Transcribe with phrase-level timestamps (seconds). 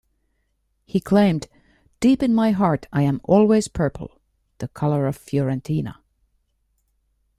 [0.83, 1.47] He claimed:
[1.99, 4.19] "Deep in my heart I am always purple",
[4.57, 5.97] the colour of Fiorentina.